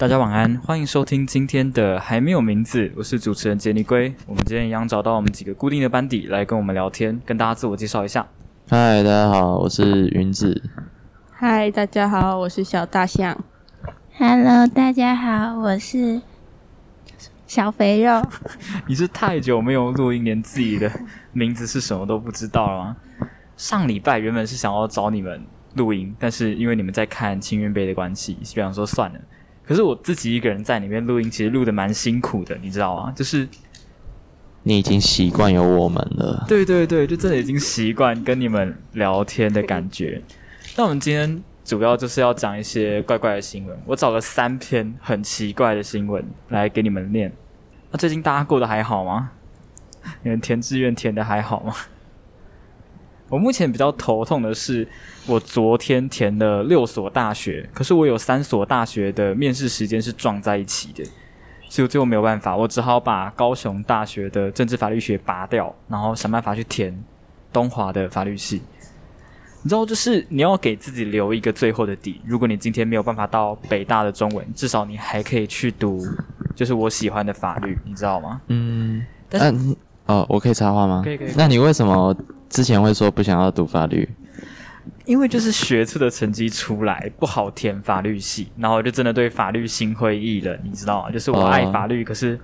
[0.00, 4.14] 大家晚安，欢迎收听今天的还没有名字，我是主持人杰尼龟。
[4.26, 8.26] 我们今天一样找到我们几个固定的班底来跟我们聊天，跟大家自我介绍一下。
[8.70, 10.62] 嗨，大家好，我是云子。
[11.30, 13.44] 嗨，大家好，我是小大象。
[14.16, 16.22] Hello，大家好，我是
[17.46, 18.26] 小肥肉。
[18.86, 20.90] 你是太久没有录音，连自己的
[21.34, 22.96] 名字是什么都不知道了吗？
[23.58, 25.44] 上礼拜原本是想要找你们
[25.74, 29.20] 录音，但是因为你们在看青运杯的关系，就想说算了。
[29.70, 33.12] 可是我自己一个人在里面录音，其实录的蛮辛苦的，你知道吗？
[33.14, 33.48] 就是
[34.64, 36.44] 你已经习惯有我们了。
[36.48, 40.20] 对对对，就真的已经习惯跟你们聊天的感觉。
[40.76, 47.32] 那我们今天主要就是要讲一些怪怪的新闻，我找了三篇很奇怪的新闻来给你们念。
[47.92, 49.30] 那最近大家过得还好吗？
[50.24, 51.72] 你们填志愿填的还好吗？
[53.30, 54.86] 我目前比较头痛的是，
[55.26, 61.04] 我昨天填了六所大学，可是我有三所大学的面试时间是撞在一起的，
[61.68, 67.02] 所以我最后没有办法，我只好把高雄大学的政治法律学拔掉，然后想办法去填
[67.52, 68.60] 东华的法律系。
[69.62, 72.20] 你知道，就是你要给自己留一个最后的底。
[72.24, 76.02] 如果你今天没有办法到北大的中文，至少你还可以去读，
[76.56, 78.40] 就是我喜欢的法律，你知道吗？
[78.48, 79.76] 嗯，但是嗯
[80.06, 81.02] 哦，我可以插话吗？
[81.04, 82.16] 可以可以那你为什么
[82.50, 84.06] 之前会说不想要读法律？
[85.06, 91.10] 因为就是学测的成绩出来不好填法律系，然后我就真的对法律心灰意冷，你知道吗？
[91.10, 92.38] 就是我爱哦法律，可是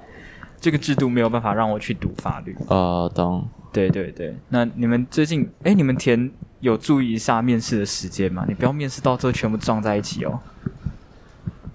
[0.60, 2.56] 这个制度没有办法让我去读法律。
[2.68, 3.46] 哦，懂。
[3.72, 6.30] 对对对，那你们最近哎，你们填
[6.60, 8.44] 有注意一下面试的时间吗？
[8.48, 10.40] 你不要面试到最后全部撞在一起哦。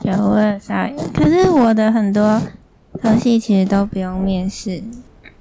[0.02, 2.42] 有我有稍微，可是我的很多
[3.02, 4.82] 科系其实都不用面试，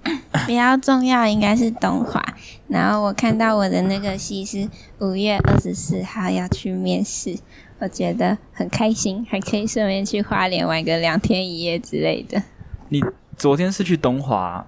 [0.47, 2.23] 比较重要应该是东华。
[2.69, 4.69] 然后我看到我的那个戏是
[5.01, 7.37] 五月二十四号要去面试，
[7.81, 12.43] 我觉得很开心，还可以顺便去花莲玩个两天一夜之类的
[12.89, 13.03] 你
[13.37, 14.67] 昨天是去东华，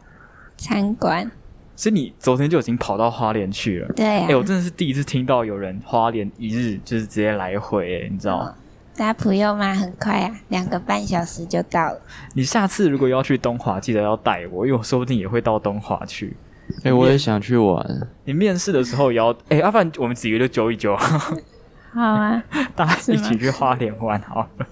[0.56, 1.31] 参观。
[1.75, 3.88] 所以你昨天就已经跑到花莲去了。
[3.94, 8.54] 对啊哎、，我真的是第一次听到有人花莲一日就是直接来回，哎，你知道吗？
[8.97, 12.00] 搭普悠玛很快啊，两个半小时就到了。
[12.34, 16.36] 你下次如果要去东华，记得要带我，因为我说不定也会到东华去。
[16.84, 17.84] 哎、我也想去玩。
[18.25, 22.42] 你面试的时候也要，哎、要不然我们几个就揪一揪，好啊，
[22.77, 24.66] 大家一起去花莲玩好了。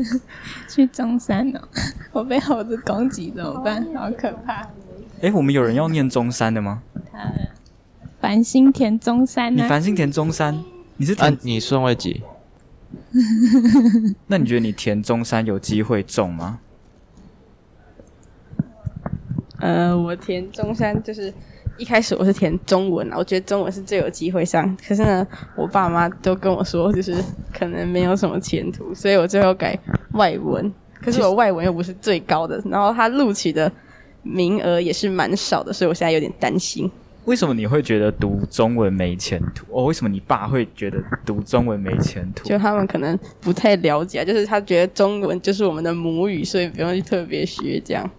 [0.68, 1.60] 去中山哦，
[2.12, 3.86] 我被猴子攻击怎么办？
[3.94, 4.66] 好可怕！
[5.22, 6.82] 哎、我们有人要念中山的吗？
[8.20, 10.64] 繁星田中山你、繁星填中山，
[10.96, 12.22] 你是填，啊，你顺位几？
[14.28, 16.60] 那你觉得你填中山有机会中吗？
[19.60, 21.32] 呃，我填中山就是
[21.76, 24.76] 一开始我是填中文啊，我觉得中文是最有机会上。
[24.86, 25.26] 可是呢，
[25.56, 27.14] 我爸妈都跟我说，就是
[27.52, 29.78] 可能没有什么前途，所以我最后改
[30.12, 30.72] 外文。
[31.00, 33.70] 可是我外文又不是最高的，然后他录取的
[34.22, 36.90] 名额也是蛮少的，所以我现在有点担心。
[37.24, 39.66] 为什么你会觉得读中文没前途？
[39.70, 42.48] 哦，为什么你爸会觉得读中文没前途？
[42.48, 48.10] 就他们可能不太了解啊， 就是他觉得中文就是我们的母语，所以不用去特别学这样。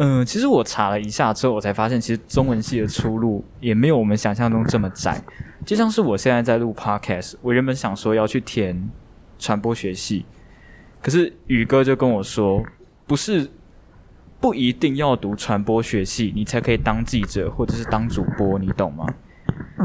[0.00, 5.20] 嗯、其实我查了一下之后，我才发现，其实中文系的出路也没有我们想象中这么窄。
[5.66, 8.88] 就像是我现在在录 podcast，我原本想说要去填
[9.40, 10.24] 传播学系，
[11.02, 12.62] 可是宇哥就跟我说，
[13.08, 13.50] 不是
[14.40, 19.06] 不一定要读传播学系，你才可以当记者或者是当主播，你懂吗？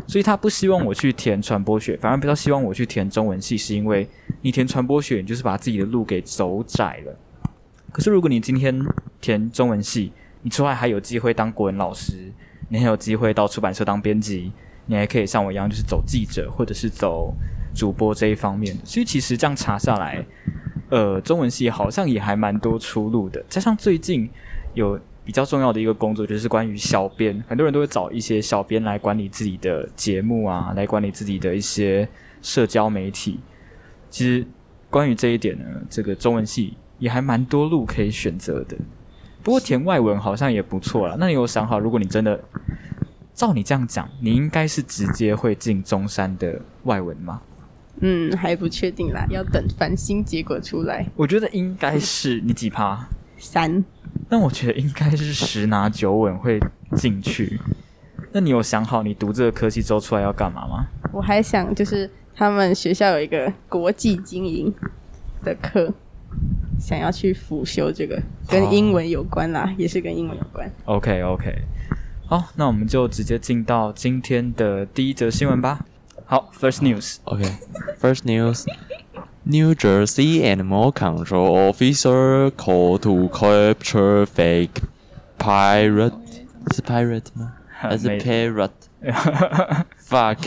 [0.08, 4.08] 所以他不希望我去填传播学，反而比较希望我去填中文系，是因为
[4.42, 7.18] 你填传播学，你就是把自己的路给走窄了。
[7.92, 8.80] 可是如果你今天
[9.22, 10.12] 填中文系，
[10.42, 12.32] 你出来还有机会当国文老师，
[12.70, 14.52] 你还有机会到出版社当编辑，
[14.86, 17.34] 你还可以像我一样，就是走记者或者是走
[17.74, 18.76] 主播这一方面。
[18.84, 20.26] 所以其实这样查下来，
[20.94, 23.44] 呃，中文系好像也还蛮多出路的。
[23.50, 24.30] 加上最近
[24.76, 32.08] 有比较重要的一个工作，就是关于小编，很多人都会找一些小编来管理自己的节目啊，来管理自己的一些
[32.44, 33.40] 社交媒体。
[34.12, 34.46] 其实
[34.92, 38.78] 关于这一点呢，这个中文系也还蛮多路可以选择的。
[39.42, 41.16] 不过填外文好像也不错啦。
[41.18, 42.40] 那你有想好，如果你真的
[43.34, 47.42] 照你这样讲，你应该是直接会进中山的外文吗？
[48.02, 51.06] 嗯，还不确定啦，要等繁星结果出来。
[51.16, 53.08] 我觉得应该是你几趴？
[53.38, 53.84] 三，
[54.30, 56.60] 但我觉得应该是十拿九稳会
[56.96, 57.60] 进去。
[58.32, 60.88] 那你有想好你读这个科系之后出来要干嘛吗？
[61.12, 64.74] 我还想就是他们学校有一个国际经营
[65.44, 65.94] 的课，
[66.80, 68.20] 想要去辅修这个，
[68.50, 70.68] 跟英文有关啦，也是跟英文有关。
[70.86, 71.54] OK OK，
[72.26, 75.86] 好，那我们就直接进到今天的第一则新闻吧。
[76.27, 78.67] 好，First News， OK，First、news，
[79.45, 84.83] New Jersey Animal Control Officer called to capture fake
[85.39, 86.13] pirate，
[86.75, 87.55] 是 pirate 吗？
[87.71, 90.39] 还是没 parrot？fuck，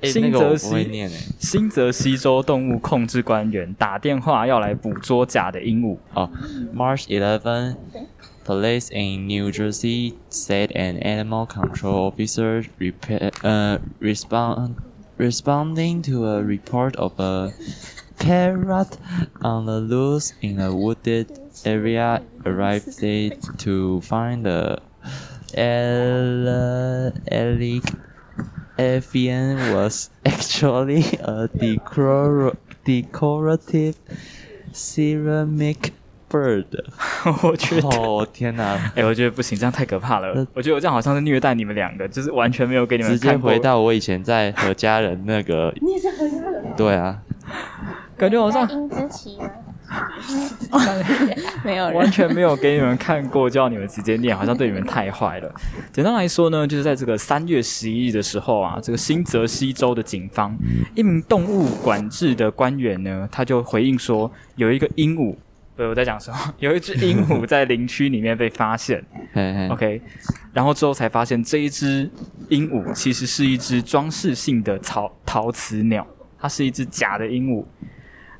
[0.00, 1.16] 哎、新那个我泽西不会念诶。
[1.38, 5.96] 新泽西州动物控制官员打电话要来捕捉假的鹦鹉。
[6.14, 6.30] 哦，
[6.74, 7.76] March 11,
[8.47, 12.63] police in New Jersey said an animal control officer
[13.43, 14.81] uh, respond
[15.17, 17.53] responding to a report of a
[18.17, 18.97] parrot
[19.41, 21.27] on the loose in a wooded
[21.65, 22.97] area arrived
[23.57, 24.77] to find the
[25.53, 27.83] elec
[28.79, 32.55] avian was actually a decor-
[32.85, 33.97] decorative
[34.71, 35.91] ceramic
[36.29, 36.65] bird。
[37.43, 38.91] 我觉得，哦天哪！
[38.95, 40.45] 哎、我觉得不行，这样太可怕了。
[40.53, 45.73] 我觉得我这样好像是虐待你们两个，就是完全没有给你们直接看回到我以前在何家人那个。
[45.81, 46.63] 你也是何家人？
[46.75, 47.19] 对啊，
[48.17, 49.49] 感觉好像英之奇吗？
[51.63, 55.49] 没有人完全没有给你们看过，叫你们直接念，好像对你们太坏了。
[55.93, 60.53] 简单来说呢，就是在这个三月十一日的时候啊，这个新泽西州的警方
[60.93, 65.33] 一名动物管制的官员呢，他就回应说，有一个鹦鹉，
[65.77, 66.37] 对，我在讲什么？
[66.57, 69.01] 有一只鹦鹉在林区里面被发现。
[69.69, 70.01] OK，
[70.51, 72.09] 然后之后才发现这一只
[72.49, 76.05] 鹦鹉其实是一只装饰性的陶陶瓷鸟，
[76.39, 77.63] 它是一只假的鹦鹉。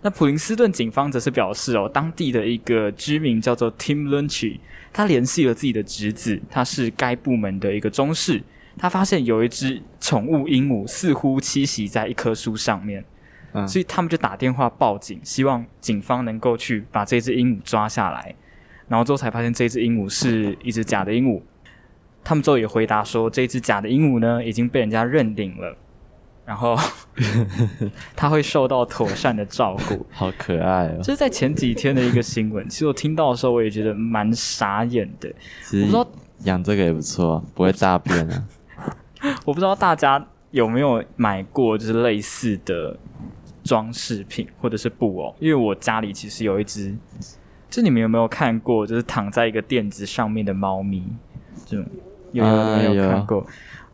[0.01, 4.59] 那普林斯顿警方则是表示哦，当地的一个居民叫做 Tim Lunchy，
[4.91, 8.41] 他联系了自己的侄子，他是该部门的一个中士，
[8.77, 13.03] 他发现有一只宠物鹦鹉似乎栖息在一棵树上面，
[13.57, 18.35] 嗯所以他们就打电话报警，希望警方能够去把这只鹦鹉抓下来。
[18.87, 21.41] 然后之后才发现这只鹦鹉是一只假的鹦鹉。
[22.23, 25.75] 他们之后也回答说，这只假的鹦鹉呢已经被人家认领了，
[26.45, 26.77] 然后
[28.15, 30.05] 它会受到妥善的照顾。
[30.11, 31.11] 好可爱哦这。
[31.11, 35.29] 是在前几天的一个新闻，其实我听到的时候我也觉得蛮傻眼的。
[35.71, 36.07] 我不知道
[36.43, 38.43] 养这个也不错，不会大便啊。
[39.45, 42.97] 我不知道大家有没有买过就是类似的
[43.67, 46.95] 装饰品或者是布偶，因为我家里其实有一只，
[47.69, 51.03] 就你们有没有看过，就是躺在一个垫子上面的猫咪，
[51.65, 51.85] 这种
[52.31, 53.45] 有有啊有没有有看过？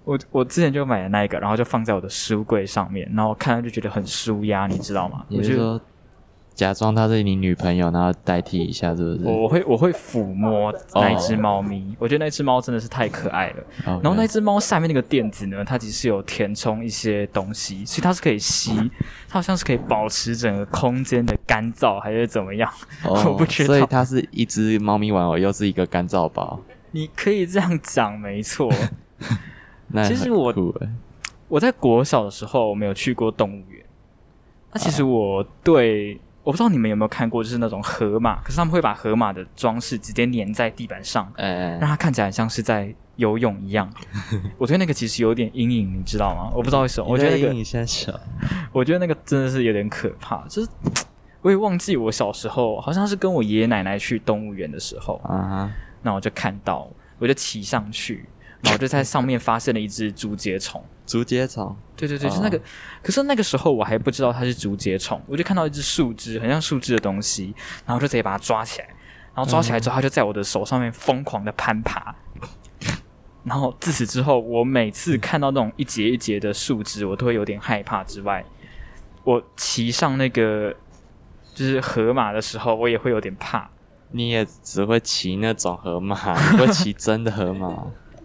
[0.05, 5.25] 我我之前就买了那一个，然后就放在我的书柜上面，然后看了就觉得很舒压，你知道吗？
[5.29, 5.79] 我就
[6.55, 9.25] 假装她是你女朋友，然后代替一下，是不是？
[9.25, 13.63] 我我会我会抚摸那一只猫咪，我觉得那只猫真的是太可爱了。
[13.85, 18.71] 然然后那只猫下面那个垫子呢，它其实有填充一些东西，所以它是可以吸，
[19.27, 22.71] 它好像是可以保持整个空间的干燥，还是怎么样？
[23.03, 26.59] 哦 我不知道所以它是一只猫咪玩偶，又是一个干燥包。
[26.91, 28.71] 你可以这样讲，没错。
[29.89, 30.53] 那其实我
[31.47, 33.83] 我在国小的时候，我没有去过动物园。
[34.71, 43.89] 那其实我对我不知道你们有没有看过，就是那种河马，可是他们会把河马的装饰直接粘在地板上，哎、让它看起来像是在游泳一样。
[44.57, 46.51] 我对那个其实有点阴影，你知道吗？
[46.53, 48.13] 我不知道为什么，我觉得那个你先小，
[48.73, 50.69] 我觉得那个真的是有点可怕，就是
[51.41, 55.71] 我也忘记我小时候好像是跟我爷爷奶奶去动物园的时候，啊哈，
[56.01, 58.25] 那我就看到，我就骑上去，
[58.61, 60.83] 然后我就在上面发现了一只竹节虫。
[61.05, 62.59] 竹节虫，对对对，哦就那个，
[63.01, 67.53] 可是那个时候我还不知道它是竹节虫，我就看到一只树枝，很像树枝的东西，
[67.85, 68.87] 然后就直接把它抓起来，
[69.35, 72.15] 然后抓起来之后，它就在我的手上面疯狂的攀爬。
[73.43, 78.01] 然后自此之后，我每次看到那种一节一节的树枝，我都会有点害怕。
[78.01, 78.45] 之外，
[79.25, 80.73] 我骑上那个
[81.53, 83.69] 就是河马的时候，我也会有点怕。
[84.11, 86.15] 你也只会骑那种河马，
[86.51, 87.67] 你不会骑真的河马。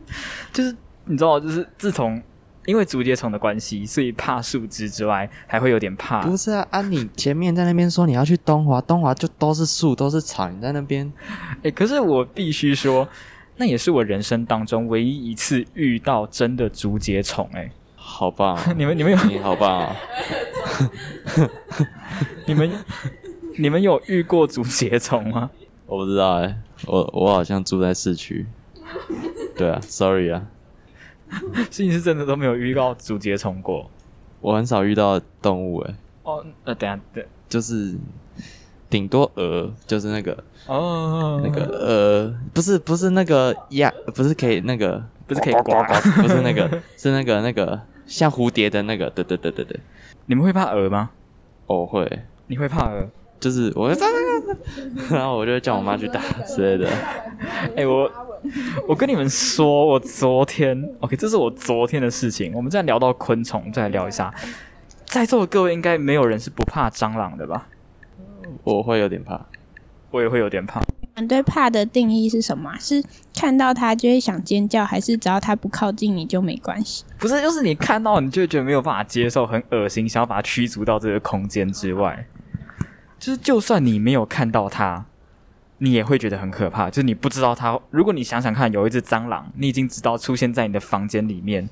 [0.52, 2.22] 就是你知道，就是自从
[2.68, 6.20] 因为竹节虫的关系，所以怕树枝之外，还会有点怕。
[6.20, 11.10] 不是啊，啊，你前面在那边说你要去东华，东华就都是树，都是草，你在那边
[11.64, 13.08] 哎、可是我必须说，
[13.56, 17.48] 那也是我人生当中唯一一次遇到真的竹节虫。
[17.54, 19.96] 哎，好棒、哦， 你们你们有你好棒哦！
[22.44, 22.70] 你们
[23.56, 25.50] 你们有遇过竹节虫吗？
[25.86, 28.44] 我不知道哎、我我好像住在市区。
[29.56, 30.46] 对啊，sorry 啊，
[31.70, 33.88] 所以你是真的都没有遇到竹节虫过？
[34.40, 37.94] 我很少遇到动物哎、哦，呃，等下对就是
[38.88, 49.80] 顶多鹅，就是那个哦，那个呃，不是不是那个鸭，不是可以那个，不是可以呱呱，不是那个， 是那个那个像蝴蝶的那个，对对对对对，
[50.26, 51.10] 你们会怕鹅吗？
[51.66, 53.08] 我会，你会怕鹅？
[53.40, 53.88] 就是我，
[55.10, 56.90] 然后我就叫我妈去打之类的。
[57.76, 58.10] 哎、我
[58.88, 62.52] 我跟你们说，我昨天 OK，这是我昨天的事情。
[62.54, 64.32] 我们再聊到昆虫，再来聊一下。
[65.04, 67.68] 在座的各位应该没有人是不怕蟑螂的吧？
[68.64, 69.40] 我会有点怕。
[70.10, 70.80] 我也会有点怕。
[71.16, 72.78] 你对怕的定义是什么啊？
[72.78, 73.02] 是
[73.34, 77.04] 看到它就会想尖叫，还是只要它不靠近你就没关系？
[77.18, 82.26] 不是，就是你看到你就会觉得没有办法接受，很恶心，想要把它驱逐到这个空间之外。
[83.18, 85.04] 就是就算你没有看到它，
[85.78, 86.88] 你也会觉得很可怕。
[86.90, 91.68] 就是你不知道它，如果你想想看，有一只蟑螂，你已经知道出现在你的房间里面，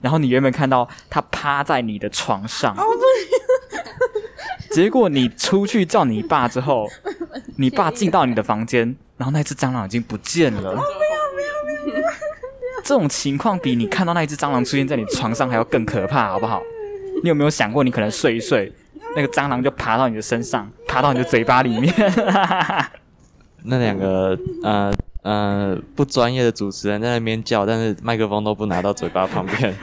[0.00, 2.76] 然后你原本看到它趴在你的床上，
[4.72, 6.88] 结果你出去叫你爸之后，
[7.58, 10.80] 你爸进到你的房间，然后那只蟑螂已经不见了。
[12.84, 16.60] 这种情况比你看到那一只蟑螂出现在你床上还要更可怕，好不好？
[17.22, 18.72] 你有没有想过，你可能睡一睡，
[19.14, 21.94] 那个蟑螂就爬到你的身上，爬到你的嘴巴里面？
[23.64, 24.92] 那两个呃
[25.22, 29.74] 呃不专业的主持人在那边叫，但是麦克风都不拿到嘴巴旁边。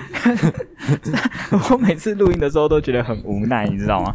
[1.72, 4.14] 我每次录音的时候都觉得很无奈，你知道吗？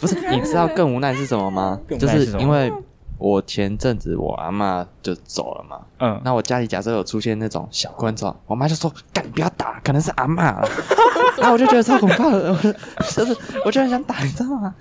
[0.00, 1.80] 不是，你知道更无奈是什么吗？
[1.98, 2.72] 就是因为
[3.18, 10.60] 我前阵子我阿妈就走了嘛，嗯，那我家里假设有出现那种小观众，我妈就说：“干，你不要打，可能是阿妈。”
[11.36, 12.72] 然后我就觉得超恐怖的，我 就
[13.24, 14.74] 就是我就很想打，你知道吗？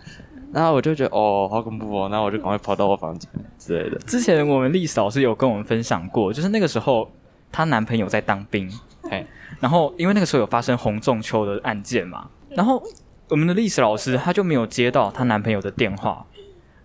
[0.53, 3.97] 然后我就觉得哦，好恐怖哦，然后我就赶快跑到我房间之类的。
[3.99, 7.11] 之前我们历史老师有跟我们分享过，就是那个时候
[7.51, 8.71] 她男朋友在当兵，
[9.03, 9.25] 嘿，
[9.59, 12.81] 然后因为那个时候有发生洪仲秋的案件嘛，然后
[13.29, 16.25] 我们的历史老师她就没有接到她男朋友的电话，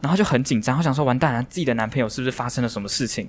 [0.01, 3.29] 然后就很紧张，她想说完蛋了，自己的男朋友是不是发生了什么事情？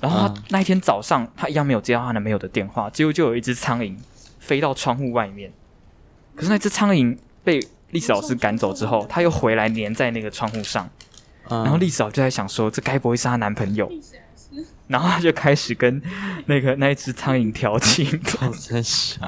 [0.00, 3.96] 然后她嗯那一天早上，她一样没有接到她男朋友的电话，结果就有一只苍蝇
[4.38, 5.52] 飞到窗户外面，
[6.36, 7.60] 可是那只苍蝇被
[7.92, 10.86] 历史老师赶走之后，他又回来粘在那个窗户上，
[11.48, 13.90] 嗯然后历史老师就在想说，这该不会是她男朋友？
[14.88, 16.02] 然后他就开始跟
[16.46, 18.06] 那个 那一只苍蝇调情，
[18.42, 19.24] 我真想，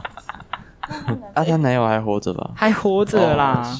[1.33, 2.51] 啊， 她男友还活着吧？
[2.55, 3.75] 还活着啦。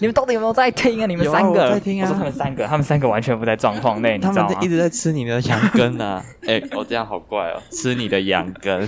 [0.00, 1.06] 你们到底有没有在听啊？
[1.06, 4.68] 你们三个，我在听啊我说他们三个，他们三个完全不在状况内， 你知道吗他们一？
[4.68, 6.22] 直在吃你的羊羹啊！
[6.46, 8.86] 哎、我、这样好怪哦，吃你的羊羹。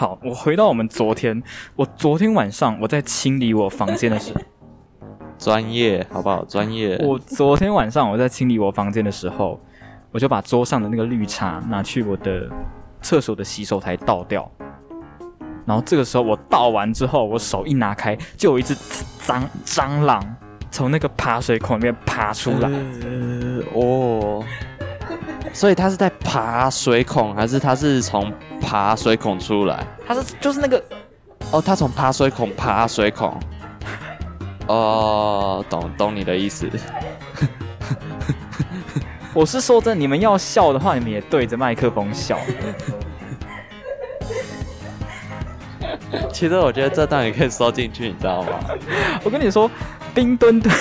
[0.00, 1.42] 好，我回到我们昨天，
[1.76, 4.40] 我昨天晚上我在清理我房间的时候，
[5.36, 6.42] 专业好不好？
[6.46, 6.96] 专业。
[7.04, 9.60] 我昨天晚上我在清理我房间的时候，
[10.10, 12.48] 我就把桌上的那个绿茶拿去我的
[13.02, 14.50] 厕所的洗手台倒掉。
[15.66, 20.34] 然后这个时候我倒完之后，我手一拿开，就有一只蟑蟑螂
[20.70, 22.70] 从那个爬水孔里面爬出来。
[22.70, 24.42] 呃哦，
[25.52, 29.86] 所以他是在爬水孔，还是他是从爬水孔出来？
[30.06, 30.82] 他是就是那个
[31.50, 33.38] 哦，他从爬水孔爬水孔。
[34.68, 36.70] 哦，懂懂你的意思。
[39.34, 42.38] 我是说真的，你们要笑的话，你们也对着麦克风笑。
[46.32, 48.48] 其实我觉得这段也可以收进去，你知道吗？
[49.22, 49.70] 我跟你说，
[50.14, 50.74] 冰墩墩，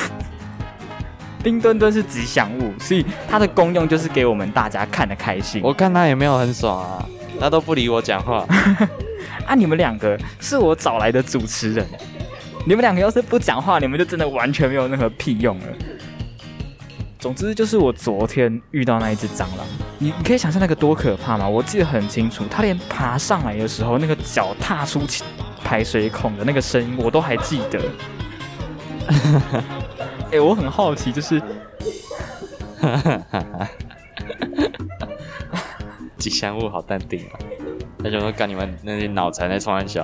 [1.44, 5.62] 冰墩墩是吉祥物，所以它的功用就是给我们大家看的开心。
[5.64, 7.06] 我看他也没有很爽啊，
[7.40, 8.46] 他都不理我讲话。
[9.48, 11.86] 啊，你们两个是我找来的主持人，
[12.66, 15.66] 你们两个要是不讲话，你们就真的完全没有任何屁用了。
[17.18, 19.66] 总之就是我昨天遇到那一只蟑螂，
[19.98, 21.48] 你你可以想象那个多可怕吗？
[21.48, 25.02] 我记得很清楚，它连爬上来的时候，那个脚踏出
[25.64, 27.82] 排水孔的那个声音，我都还记得。
[30.32, 31.42] 哎、我很好奇，就是
[36.18, 37.34] 吉祥物好淡定啊！
[38.04, 40.04] 他就说干你们那些脑残在冲玩笑，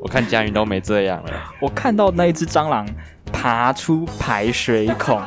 [0.00, 1.30] 我看佳云都没这样了。
[1.60, 2.86] 我看到那一只蟑螂
[3.32, 5.20] 爬出排水孔，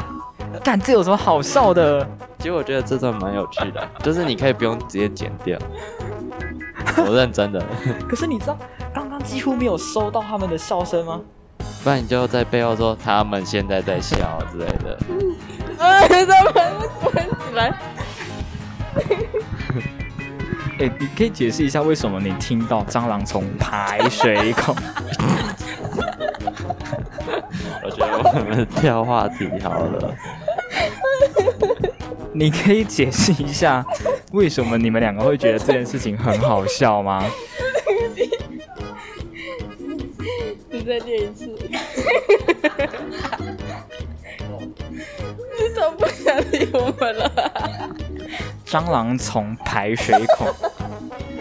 [0.64, 2.06] 但这有什么好笑的？
[2.40, 5.58] 其实我觉得这段蛮有趣的，就是你可以不用直接剪掉。
[6.98, 7.64] 我认真的，
[8.10, 8.58] 可是你知道，
[8.94, 11.22] 刚刚几乎没有收到他们的笑声吗？
[11.82, 14.98] 不然你就在背后说他们现在在笑之类的。
[15.80, 16.54] 哎，他们
[17.02, 17.74] 滚起来！
[20.80, 24.74] 哎、你可以解释一下为什么你听到蟑螂从排水孔？
[27.84, 30.16] 我觉得我们跳话题好了。
[32.32, 33.86] 你可以解释一下
[34.32, 37.26] 为什么你们两个会觉得这件事情很好笑吗？
[40.70, 41.50] 你再念一次。
[46.74, 47.32] 我们了？
[48.66, 50.48] 蟑螂从排水孔，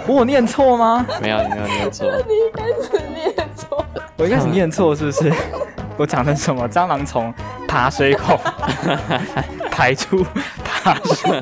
[0.06, 1.04] 我有念错吗？
[1.20, 2.10] 没有，你没有念错。
[2.26, 3.84] 你一开始念错。
[4.16, 5.32] 我一开始念错是不是？
[5.96, 6.68] 我讲成什么？
[6.68, 7.32] 蟑螂从
[7.66, 8.38] 爬水孔
[9.70, 10.24] 排出
[10.64, 11.40] 爬水，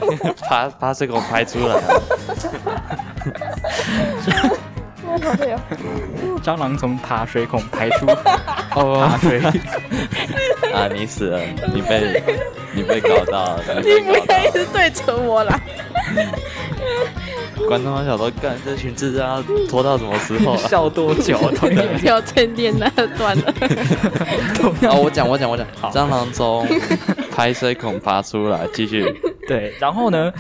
[0.49, 2.03] 爬爬水孔排出来 了。
[5.23, 5.61] 好累哦。
[6.43, 8.07] 蟑螂从爬水孔排出
[8.75, 9.41] 哦爬水，
[10.76, 11.40] 啊，你死了，
[11.75, 12.23] 你被
[12.76, 14.00] 你被搞到了，你。
[14.00, 15.59] 不要一直对着我来。
[17.66, 20.56] 观众想说，干这群智障要拖到什么时候啊？
[20.68, 21.38] 笑多久？
[21.56, 23.55] 同样不要再念那段了。
[24.90, 26.66] 哦，我讲，我讲，我讲好，蟑螂从
[27.35, 29.05] 排水孔爬出来，继续。
[29.48, 30.33] 对，然后呢，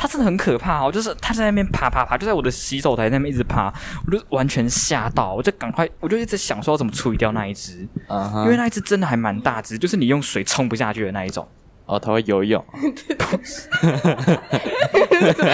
[0.00, 3.70] 它真的很可怕哦，就是它在那边爬爬爬，就在我的洗手台那边一直爬，
[4.06, 11.46] 我就完全吓到，我就赶快，我就一直想说要怎么处理掉那一只，因为那一只真的还蛮大只，就是你用水冲不下去的那一种。
[11.84, 12.64] 哦，它会游泳。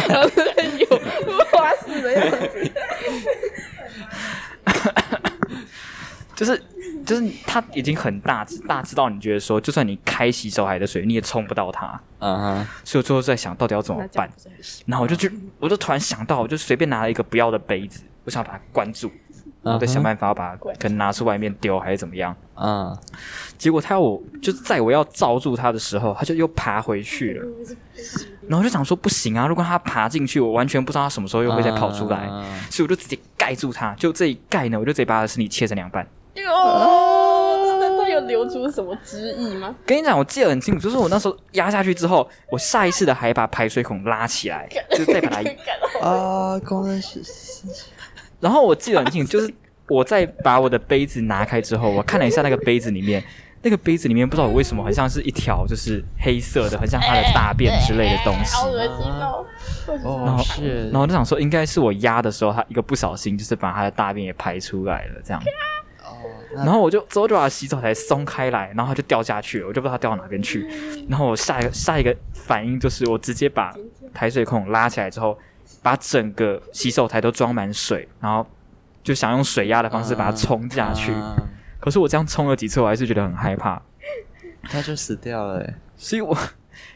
[0.06, 0.30] 然后
[0.78, 0.86] 有
[1.50, 2.72] 花式的样子。
[6.36, 6.62] 就是
[7.06, 11.98] 就是它已经很大只，大只到你觉得说，就算你开洗手台的水，你也冲不到它。
[12.18, 14.28] 嗯哼，所以我最后在想到底要怎么办，
[14.86, 19.10] 然后我就去，我就突然想到，我就随便拿了一个不要的杯子，我想把它关住，
[19.62, 22.34] 然后再想办法把它可能拿出外面丢还是怎么样。
[22.56, 22.96] 嗯，
[23.56, 27.46] 结果它要我就是在我要罩住它的时候，它就又爬回去了。
[28.48, 33.94] 然后我就想说不行啊，如果它爬进去，我完全不知道它什么时候又会再跑出来，嗯所以我就直接盖住它。
[33.94, 36.06] 就这一盖呢，我就直接把它的身体切成两半。
[36.48, 39.74] 哦，那他有流出什么汁液吗？
[39.86, 47.20] 跟你讲，我记得很清楚，就是我那时候压下去之后，我下意识的还把排水孔拉起来， 就再把它啊，工程师，
[48.40, 49.52] 然后我记得很清楚，就是
[49.88, 53.22] 我在把我的杯子拿开之后，我看了一下那个杯子里面，
[53.62, 58.54] 那个杯子里面不知道我为什么很像是一条就是黑色的，很像它的大便之类的东西。
[58.54, 59.46] 好恶心哦！
[60.04, 65.42] 哦，是然后我就想说，应该是我压的时候，它一个不小心就是把它的大便也排出来了，这样。
[66.54, 70.66] 然后我就之后就把洗手台松开来，然后它就掉下去了，我就不知道它掉到哪边去。
[71.08, 73.74] 然后我下一个下一个反应就是，我直接把
[74.14, 75.38] 排水孔拉起来之后，
[75.82, 78.46] 把整个洗手台都装满水，然后
[79.02, 81.12] 就想用水压的方式把它冲下去。
[81.12, 81.36] 嗯
[81.78, 83.80] 可是我这样冲了几次，我还是觉得很害怕，
[84.64, 85.74] 它就死掉了欸。
[85.96, 86.36] 所以我，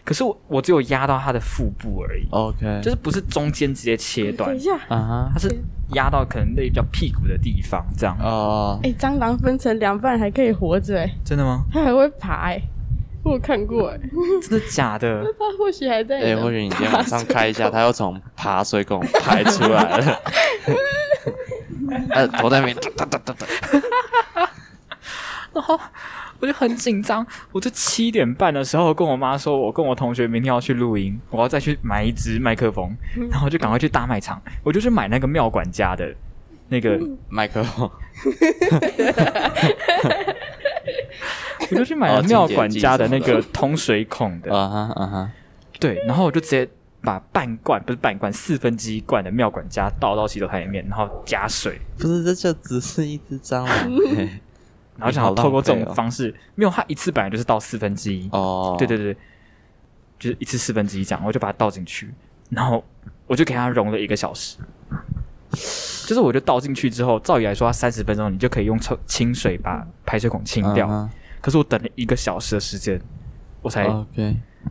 [0.04, 5.48] 可是我我只有压到它的腹部而已，OK，就是不是中间直接切断等一，下，啊哈，它是
[5.94, 8.16] 压到可能那叫屁股的地方，这样。
[8.20, 11.62] 哦，哎，蟑螂分成两半还可以活着，哎，真的吗？
[11.72, 12.60] 它还会爬，哎，
[13.22, 13.98] 我有看过，哎，
[14.42, 15.22] 真的假的？
[15.38, 16.18] 它或许还在。
[16.20, 20.20] 哎，或许你今天晚上开一下， 它又从爬水孔排出来了。
[22.10, 23.46] 呃，头在那边哒哒哒哒哒。
[25.52, 25.78] 然后
[26.40, 32.96] 我就很紧张，我就七点半的时候跟我妈说，我跟我同学明天要去录音，我要再去买一支麦克风，
[33.30, 36.14] 然后就赶快去大卖场，我就去买那个妙管家的
[36.68, 36.98] 那个，
[37.28, 37.90] 麦克风，
[41.70, 45.30] 我就去买了妙管家的那个通水孔的，啊哈啊哈，
[45.78, 46.66] 对，然后我就直接
[47.02, 53.68] 把半罐不是半罐四分之一罐的妙管家倒到洗手台里面，然后加水，不是，这就只是一只蟑螂
[54.16, 54.40] 欸。
[55.00, 59.14] 然后想要透过这种方式，没有它一次本来就是倒四分之一，哦，对对对，
[60.18, 62.12] 就是一次四分之一这样，我就把它倒进去，
[62.50, 62.84] 然后
[63.26, 64.58] 我就给它融了一个小时。
[66.06, 70.86] 就是我就倒进去之后，照理来说，它三十分钟你就可以用清清水把排水孔清掉。
[70.88, 71.10] 嗯
[71.40, 73.00] 可是我等了一个小时的时间，
[73.62, 73.84] 我才、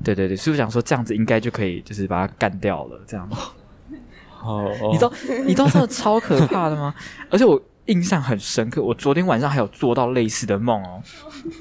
[0.03, 3.01] 对对对，所以我想说这样子应该就可以，就是把它干掉了。
[3.07, 3.27] 这样，
[4.43, 5.11] 哦，你知道
[5.47, 6.93] 你知道这个超可怕的吗？
[7.31, 11.01] 而且我印象很深刻，我昨天晚上还有做到类似的梦哦。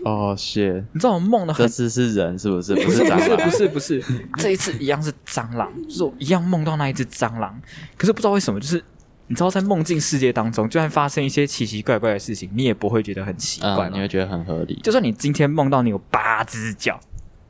[0.05, 2.75] 哦，是，你知道我梦的很这次是人是不是？
[2.75, 4.05] 不不是不是，不是不是，
[4.39, 7.59] 这一次一样是蟑螂，就是我一样梦到那一只蟑螂，
[7.97, 8.85] 可是不知道为什么，就是
[9.27, 14.79] 你知道在梦境世界当中，就算发生一些奇奇怪怪的事情，你也不会觉得很奇怪嗯，你会觉得很合理。
[14.83, 17.01] 就算你今天梦到你有八只脚，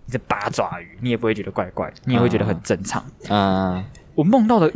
[0.07, 3.05] 你是八爪鱼，你也不会觉得怪怪，你也会觉得很正常。
[3.29, 4.73] 嗯，我梦到的，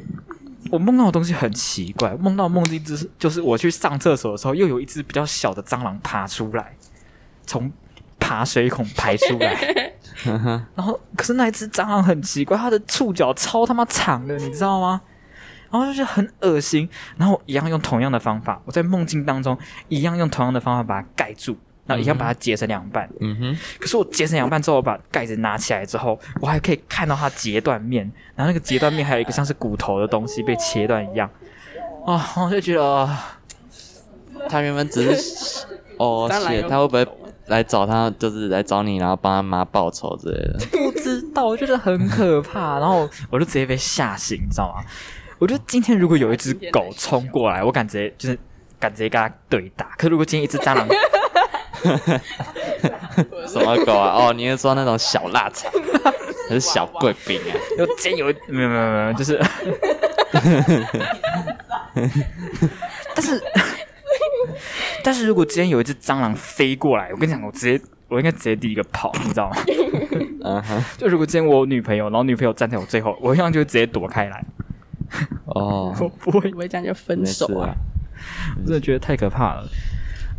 [0.70, 6.74] 我梦到的东西很奇怪，梦到梦境就是就是我去上厕所的时候，又有一只比较小的蟑螂爬出来，
[7.46, 7.70] 从
[8.18, 9.94] 爬水孔排出来。
[10.76, 15.00] 然后，可是那一只蟑螂很奇怪，它的触角超他妈长的，你知道吗？
[15.70, 16.88] 然后就是很恶心。
[17.16, 21.58] 然后我一样用同样的方法，我在梦境当中一样用同样的方法把它盖住，
[21.92, 23.08] 然后一样把它截成两半。
[23.20, 31.28] 嗯哼，可是我截成两半之后，我把盖子拿起来之后，我还可以看到它截断面，然后那个截断面还有一个像是骨头的东西被切断一样。
[32.06, 33.38] 啊、我就觉得、啊
[34.48, 35.66] 他原本只是，
[35.98, 37.06] 哦， 谢，蟑螂有他会不会
[37.46, 40.58] 来找他，就是来找你，然后帮他妈报仇之类的？
[40.76, 42.78] 不知道，我觉得很可怕。
[42.80, 44.82] 然后我就直接被吓醒，你知道吗？
[45.38, 48.36] 我觉得今天如果有一只狗冲过来，我敢直接就是
[48.80, 49.90] 敢直接跟他对打。
[49.96, 50.88] 可如果今天一只蟑螂，
[53.46, 54.26] 什么狗啊？
[54.28, 55.70] 哦，你是说那种小腊肠，
[56.48, 57.52] 还是小贵宾啊？
[57.78, 59.40] 有今天有没有没有没有，就是，
[63.14, 63.42] 但是
[65.04, 69.56] 但是如果今天有一只蟑螂飞过来，我跟你讲，我直接我应该直接第一个跑，你知道吗？
[70.44, 74.44] 嗯哼，就如果今天我有女朋友，然后女朋友站在我最后，我一样就直接躲开来，
[75.46, 77.74] 哦，我不会不会这样就分手啊。。
[78.56, 79.68] 我真的觉得太可怕了。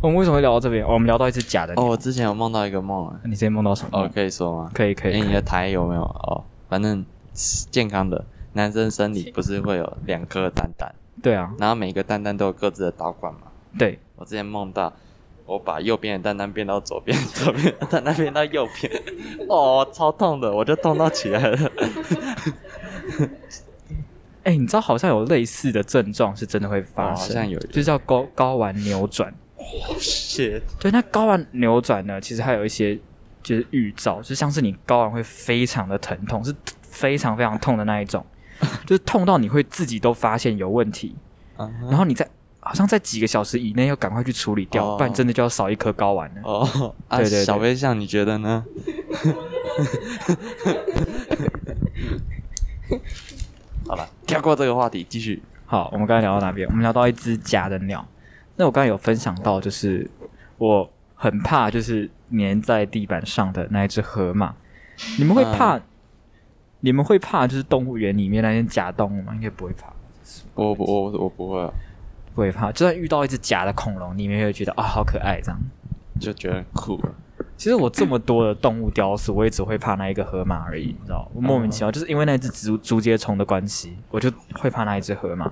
[0.00, 0.84] 我们为什么会聊到这边？
[0.84, 1.72] 哦我们聊到一只假的。
[1.76, 3.98] 哦，我之前有梦到一个梦啊，你之前梦到什么？
[3.98, 4.70] 哦，可以说吗？
[4.74, 6.02] 可以可以哎，你的台有没有？
[6.02, 7.04] 哦，反正
[7.70, 13.40] 健康的男生生理不是会有两颗蛋蛋，对啊，然后每个蛋蛋都有各自的导管嘛。
[13.78, 14.92] 对，我之前梦到
[15.46, 18.92] 我把右边的蛋蛋变到左边， 左边的蛋蛋变到右边，
[19.48, 21.58] 哦，超痛的，我就痛到起来了。
[24.44, 29.32] 哎、你知道好像有类似的症状是真的会发好像有就叫睾睾丸扭转。
[29.98, 32.98] 谢对，那睾丸扭转呢，其实还有一些
[33.42, 38.24] 就是预兆，就像是你睾丸会非常的疼痛，是非常非常痛的那一种，
[38.86, 41.14] 就是痛到你会自己都发现有问题，
[41.56, 42.28] 然后你在
[42.60, 46.40] 好像在几个小时以内要赶快去处理掉，哦不然真的就要少一颗睾丸了。
[46.44, 48.64] 哦， 啊，对对对小飞象，你觉得呢？
[53.86, 55.42] 好了，跳过这个话题，继续。
[55.66, 56.66] 好，我们刚才聊到哪边？
[56.68, 58.06] 我们聊到一只假的鸟。
[58.56, 60.10] 那我刚才有分享到，就是
[60.58, 64.54] 我很怕，就是粘在地板上的那一只河马。
[65.18, 65.80] 你们会怕？
[66.80, 69.34] 你们会怕就是动物园里面那些假动物吗？
[69.34, 69.92] 应该不会怕，
[70.54, 71.72] 我不，我我不会啊，
[72.34, 72.70] 不会怕。
[72.70, 75.58] 就算遇到一只假的恐龙，你们也会觉得啊、好可爱这样。
[76.20, 77.10] 就觉得很酷啊。
[77.56, 81.28] 其实我这么多的动物雕塑，我也只会怕那一个河马而已，你知道？
[81.34, 85.50] 我莫名其妙，就是因为那只竹竹节虫的关系，我就会怕那一只河马。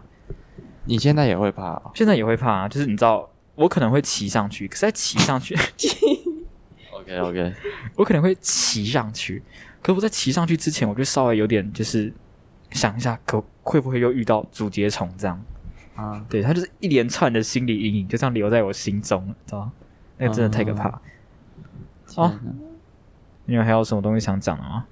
[0.84, 1.90] 你现在也会怕、哦？
[1.94, 5.54] 现在也会怕、啊，就是你知道，我可能会骑上去，可是在骑上去，
[6.92, 7.54] OK OK，
[7.96, 9.42] 我可能会骑上去，
[9.82, 12.12] 可我在骑上去之前，我就稍微有点就是
[12.70, 15.40] 想一下，可会不会又遇到竹节虫这样？
[15.94, 19.72] 啊，对，它就是一连串的心理阴影，就这样留在我心中了，知道吗？
[20.18, 20.88] 那个真的太可怕。
[22.16, 22.52] 哦天哪
[23.44, 24.86] 你们还有什么东西想讲的吗？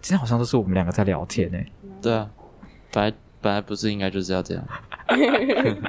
[0.00, 1.64] 今天好像都是我们两个在聊天欸呢、
[2.00, 2.28] 对啊，
[2.90, 4.64] 本来本来不是应该就是要这样。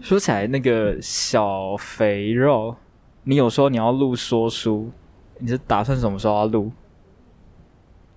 [0.00, 2.76] 说起来，那个小肥肉，
[3.24, 4.90] 你有说你要录说书，
[5.38, 6.70] 你是打算什么时候要录？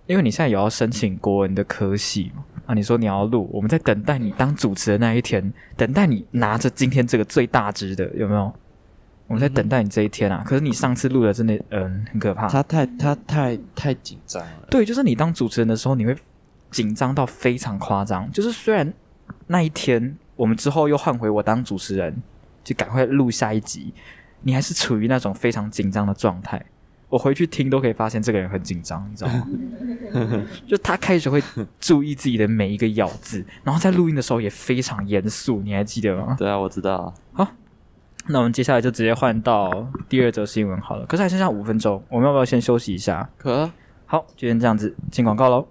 [0.05, 2.43] 因为你现在有要申请国文的科系嘛？
[2.67, 8.53] 啊，你说你要录，我们在等待你当主持的那一天，等待你拿着今天这个最大值的，有没有？
[9.27, 10.43] 我们在等待你这一天啊！
[10.45, 12.47] 可是你上次录的真的，嗯，很可怕。
[12.49, 14.67] 他太他太太紧张了。
[14.69, 16.15] 对，就是你当主持人的时候，你会
[16.73, 18.29] 紧张到非常夸张。
[18.31, 18.91] 就是虽然
[19.47, 22.21] 那一天我们之后又换回我当主持人，
[22.63, 23.93] 就赶快录下一集，
[24.41, 26.65] 你还是处于那种非常紧张的状态。
[27.09, 29.47] 我回去听都可以发现这个人很紧张，你知道吗？
[30.67, 31.41] 就他开始会
[31.79, 36.35] 注意自己的每一个咬字，然后在录音的时候也非常严肃，你还记得吗？
[36.39, 37.47] 对啊，我知道好。
[38.25, 41.05] 那我们接下来就直接换到第二则新闻好了。
[41.05, 43.29] 可是还剩下五分钟，我们要不要先休息一下？
[43.37, 43.69] 可
[44.05, 45.67] 好，就先这样子，进广告喽。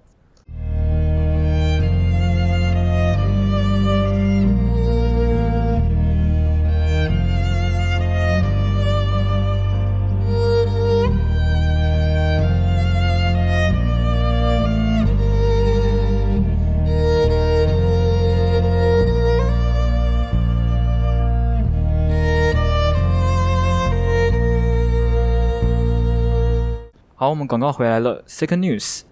[27.15, 28.25] 好，我们广告回来了。
[28.27, 29.03] Second news，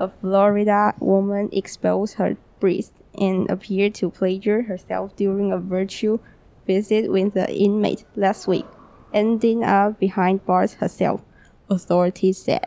[0.00, 6.20] A Florida woman exposed her breast and appeared to pleasure herself during a virtual
[6.66, 8.66] visit with the inmate last week,
[9.12, 11.20] ending up behind bars herself,
[11.68, 12.62] authorities said.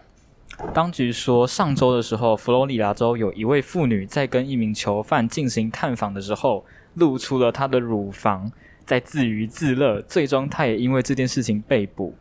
[0.73, 8.51] 当局说，上周的时候，佛罗里达州有一位妇女在跟一名囚犯进行探访的时候，露出了她的乳房，
[8.85, 10.01] 在自娱自乐。
[10.01, 12.15] 最终，她也因为这件事情被捕。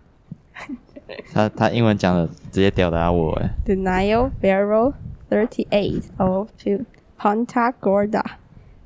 [1.33, 3.55] 他他英文讲的直接吊打我哎。
[3.65, 4.93] Denial Farrell,
[5.29, 6.85] 38, of Pu-
[7.17, 8.23] Punta Gorda,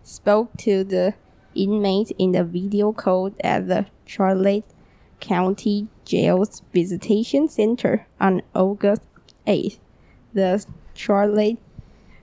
[0.03, 1.13] spoke to the
[1.53, 4.63] inmate in the video call at the Charlotte
[5.19, 9.03] County Jail's Visitation Center on August
[9.45, 9.77] 8th.
[10.33, 11.57] The Charlotte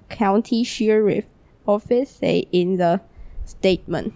[0.08, 1.24] County Sheriff
[1.66, 3.00] Office said in the
[3.46, 4.12] statement.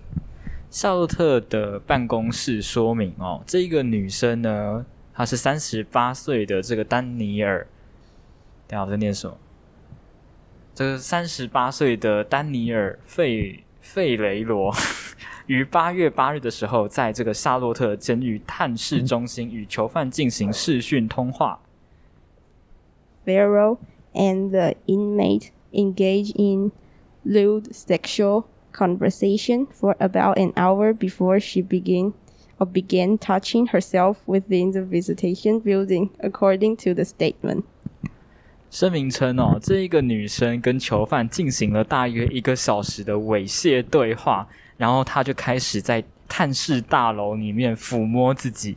[0.70, 4.84] 夏洛特的办公室说明哦，这个女生呢，
[5.19, 7.67] 他是三十八岁的这个丹尼尔。
[8.69, 9.35] 等一下我在念什么？
[10.73, 14.73] 这个三十八岁的丹尼尔费费雷罗，
[15.47, 21.59] 于八月八日的时候，在这个夏洛特监狱探视中心与囚犯进行视讯通话。
[23.25, 23.79] Farrell
[24.13, 26.71] and the inmate engaged in
[27.25, 32.13] lewd sexual conversation for about an hour before she began
[32.58, 37.64] or began touching herself within the visitation building, according to the statement.
[38.70, 48.76] 声明称哦，这一个女生跟囚犯进行了大约一个小时的猥亵对话，然后她就开始在探视大楼里面抚摸自己。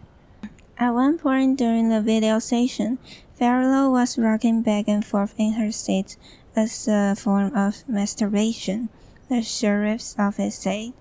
[0.78, 3.00] At one point during the video session,
[3.40, 6.16] Farrell was rocking back and forth in her seat
[6.54, 8.90] as a form of masturbation,
[9.30, 10.94] the sheriff's office said.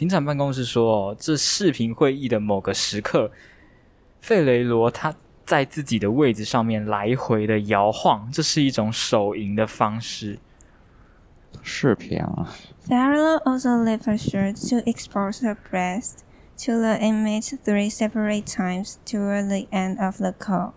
[0.00, 3.30] 警长办公室说，哦，这视频会议的某个时刻，
[4.22, 10.38] 费雷罗他在自己的位置上面来回的摇晃，这是一种手淫的方式。
[11.62, 12.48] 视频啊
[12.88, 16.20] ，Farrell also left her shirt to expose her breast
[16.64, 20.72] to the inmates three separate times toward the end of the call,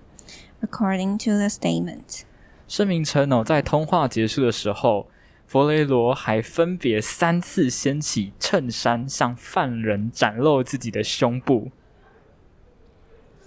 [0.62, 2.24] according to the statement.
[2.68, 5.08] 声明称哦，在通话结束的时候，
[5.53, 11.71] 佛雷罗还分别三次掀起衬衫，向犯人展露自己的胸部。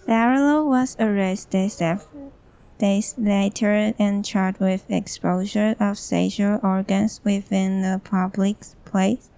[0.08, 2.32] Farrell was arrested several
[2.80, 9.30] days later and charged with exposure of sexual organs within a public place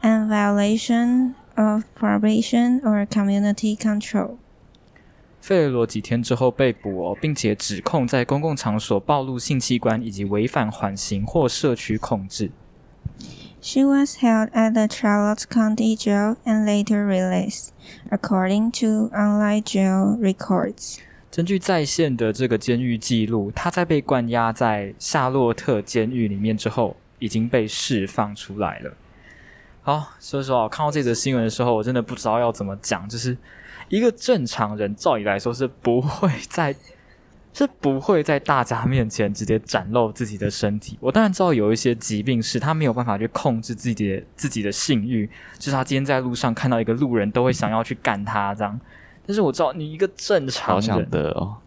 [0.00, 4.38] and violation of probation or community control.
[5.45, 12.49] 费雷罗几天之后被捕哦，并且指控在公共场所暴露性器官以及违反缓刑或社区控制。
[13.61, 17.67] She was held at the Charlotte County Jail and later released,
[18.09, 20.97] according to online jail records.
[21.31, 28.91] 根据在线的这个监狱记录，他在被关押在夏洛特监狱里面之后，已经被释放出来了。
[29.83, 33.07] 好，说实话，我看到这则新闻的时候，我真的不知道要怎么讲。
[33.07, 33.37] 就是
[33.89, 36.75] 一个正常人，照理来说是不会在，
[37.53, 40.97] 是不会在大家面前直接展露自己的身体。
[40.99, 48.79] 我当然知道有一些疾病是他没有办法去控制自己的自己的性欲，就是他今天在路上看到一个路人，都会想要去干他这样。
[49.25, 51.57] 但是我知道你一个正常好想人，得哦。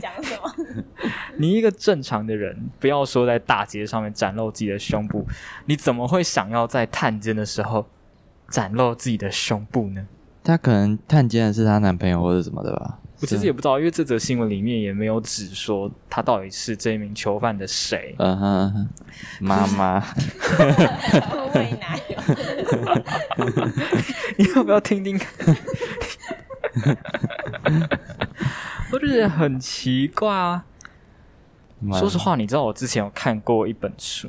[0.00, 0.54] 讲什么？
[1.38, 5.26] 你一个正常的人，不要说在大街上面展露自己的胸部，
[5.66, 7.86] 你怎么会想要在探监的时候
[8.54, 10.06] 展露自己的胸部呢？
[10.44, 13.00] 她可能探监的是她男朋友或者什么的吧？
[13.20, 18.14] 我其实也不知道，因为这则新闻里面也没有指说他到底是这一名囚犯的谁。
[18.18, 18.88] 嗯哼嗯哼，
[19.40, 20.04] 妈妈，
[21.54, 22.00] 喂奶。
[24.38, 25.56] 你要不要听听看？
[28.92, 30.64] 我就觉得很奇怪啊。
[31.92, 34.28] 说实，话，你知道我之前有看过一本书，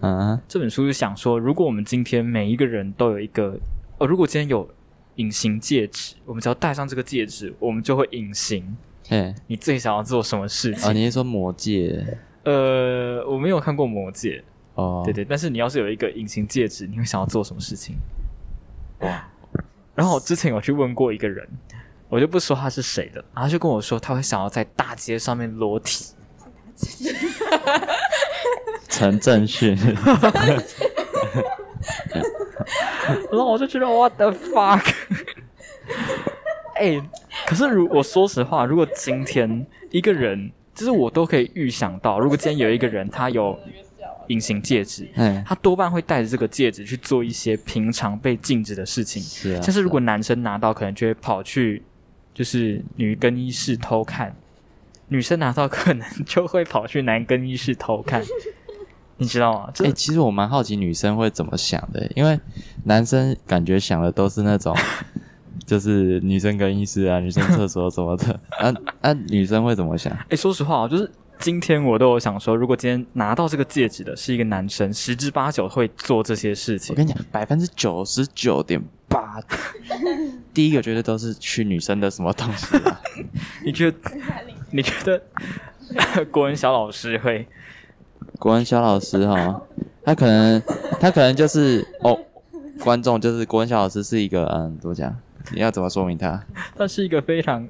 [0.00, 3.58] 嗯哼，这本书是想说，如果我们今天每一个人都有一个，
[3.98, 4.68] 哦，如果今天有
[5.16, 8.76] 隐形戒指，我们只要戴上这个戒指，我们就会隐形。
[9.10, 10.88] 哎，你最想要做什么事情？
[10.88, 12.18] 哦，你是说魔戒？
[12.44, 14.42] 呃，我没有看过《魔戒》，
[14.80, 17.96] 哦，对对，但是你要是有一个隐形戒指，你会想要做什么事情？
[19.00, 19.28] 哇！
[19.94, 21.46] 然后我之前有去问过一个人，
[22.08, 26.14] 我就不说他是谁了，然后他就跟我说他会想要在大街上面裸体。
[28.90, 29.74] 陈正旭，
[33.30, 34.92] 然后我就觉得 what the fuck，
[36.74, 37.00] 哎、
[37.46, 43.58] 可是如我说实话，如果今天一个人，就是我都可以预想到，如果今天有一个人他有
[44.28, 51.82] 隐形戒指，嗯，他多半会带着这个戒指去做一些平常被禁止的事情，是啊，但是如果男生拿到，可能就会跑去
[52.34, 54.30] 就是女更衣室偷看；
[55.08, 58.22] 女生拿到，可能就会跑去男更衣室偷看。
[59.20, 59.70] 你知道吗？
[59.72, 62.40] 这哎、其实我蛮好奇女生会怎么想的，因为
[62.84, 64.74] 男生感觉想的都是那种，
[65.66, 70.12] 就是女生更衣室啊、女生厕所什么的，啊啊，女生会怎么想？
[70.30, 76.96] 哎、说实话，就是今天我都有想说，如果今天拿到这个戒指的是一个男生，十之八九会做这些事情我。
[76.96, 79.38] 跟你讲，百分之九十九点八，
[80.54, 83.00] 第一个绝对都是去女生的什么东西啊？
[83.64, 83.98] 你觉得？
[84.72, 85.20] 你觉得
[86.30, 87.44] 国文小老师会？
[88.40, 89.60] 国文小老师哈，
[90.02, 90.62] 他可能
[90.98, 92.18] 他可能就是哦，
[92.82, 95.14] 观众就是国文小老师是一个嗯，怎么讲？
[95.52, 96.42] 你要怎么说明他？
[96.74, 97.68] 他是一个非常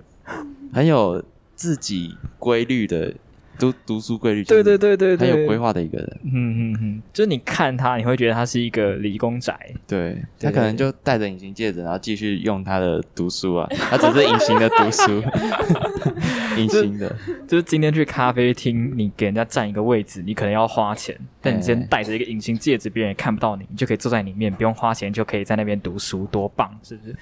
[0.73, 1.23] 很有
[1.57, 3.13] 自己规律的
[3.61, 6.21] 读读书规律，对对对对对，很有规划的一个人。
[6.25, 9.55] 嗯嗯嗯，就是你看他，你会觉得他是一个理工宅。
[9.87, 15.23] 对对他可能就戴着隐形戒指，然后继续用他的读书啊， 他只是隐形的读书，
[16.59, 17.15] 隐形的。
[17.47, 27.17] 就是今天去咖啡厅，你给人家占一个位置，你可能要花钱，但你今天哎戴着一个隐形戒指，别人也看不到你，你就可以坐在里面，不用花钱就可以在那边读书，多棒，是不是？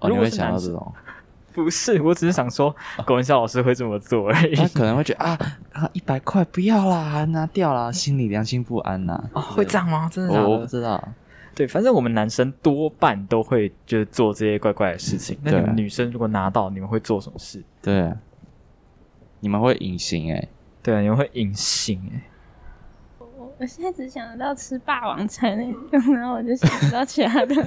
[0.00, 0.92] 哦，你会想到这种？
[1.64, 2.74] 不是，我只是想说，
[3.06, 4.54] 国文校老师会这么做而已。
[4.54, 5.38] 他可能会觉得啊
[5.72, 9.24] 啊，一百块不要啦，拿掉啦，心里良心不安呐。
[9.32, 10.08] 哦，会这样吗？
[10.12, 10.66] 真的假我我不？
[10.66, 11.02] 知道，
[11.54, 15.38] 对，反正我们男生多半都会就是做这些怪怪的事情。
[15.42, 17.64] 那你们女生如果拿到，你们会做什么事？
[17.80, 18.16] 对啊，
[19.40, 20.48] 你们会隐形哎、
[20.82, 22.22] 对啊，你们会隐形哎、
[23.18, 25.74] 我我现在只想得到吃霸王餐诶，
[26.12, 27.54] 然后我就想不到其他的。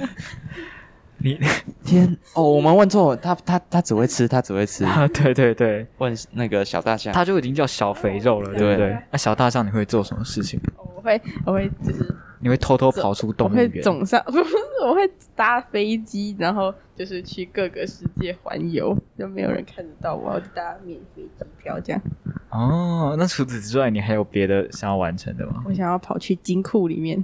[1.22, 1.38] 你
[1.84, 4.84] 天哦，我们问错，他他他只会吃，他只会吃。
[4.84, 8.98] 啊，对对对，问那个小大象，他就已经叫小肥肉了，对不对对？
[9.10, 10.60] 那小大象你会做什么事情？
[10.76, 13.82] 我会我会就是你会偷偷跑出我会动物园？
[13.82, 14.54] 总上不是
[14.84, 22.00] 我会搭飞机，然后就是去各个世界环游，就没有人看得到我，我就搭免费机票这样。
[22.50, 25.62] 哦，那除此之外，你还有别的想要完成的吗？
[25.66, 27.22] 我想要跑去金库里面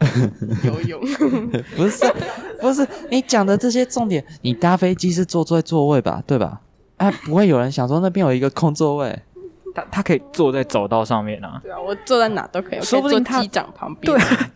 [0.64, 1.00] 游泳，
[1.76, 2.04] 不是
[2.60, 6.60] 不是，你讲的这些重点，你搭飞机是坐在座位吧，对吧？
[6.96, 9.18] 哎，不会有人想说那边有一个空座位，
[9.74, 14.16] 他他可以坐在走道上面啊，对啊，我坐在哪都可以，我可以说不定他坐机长旁边。
[14.18, 14.26] 对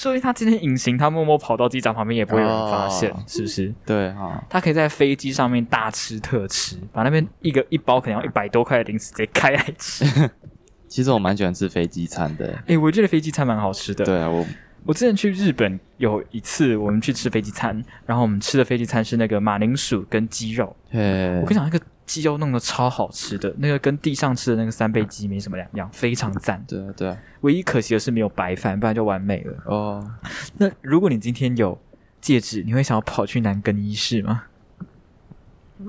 [0.00, 3.70] 说明他今天隐形，他默默跑到机长旁边也不会有人发现，哦是不是？
[3.84, 10.06] 对哈、他可以在飞机上面大吃特吃，把那边一个一包可能要一百多块的零食直接开来吃。
[10.88, 12.58] 其实我蛮喜欢吃飞机餐的。
[12.66, 14.02] 哎、我觉得飞机餐蛮好吃的。
[14.02, 14.46] 对啊，我
[14.86, 20.74] 我之前去日本有一次，我们去吃飞机餐，然后我们吃的飞机餐是那个马铃薯跟鸡肉。
[20.90, 20.98] 嘿
[21.42, 21.78] 我跟你讲，那个
[22.10, 26.60] 鸡肉弄得超好吃的，那个跟地上吃的那个三杯鸡没什么两样，非常赞。
[26.66, 29.54] 对啊对啊，唯一可惜的是没有白饭，不然就完美了。
[29.66, 30.10] 哦，
[30.58, 31.78] 那如果你今天有
[32.20, 34.42] 戒指，你会想要跑去男更衣室吗？